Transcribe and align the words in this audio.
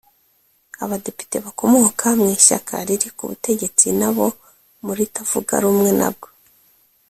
Abadepite 0.83 1.35
bakomoka 1.45 2.05
mu 2.19 2.25
ishyaka 2.37 2.75
riri 2.87 3.09
ku 3.17 3.23
butegetsi 3.29 3.87
n’abo 3.99 4.27
mu 4.83 4.91
ritavuga 4.97 5.53
rumwe 5.63 5.91
na 5.99 6.09
bwo 6.15 6.27